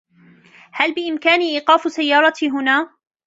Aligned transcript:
هل 0.73 0.93
بإمكاني 0.93 1.53
إيقاف 1.57 1.91
سيارتي 1.91 2.49
هنا؟ 2.49 2.87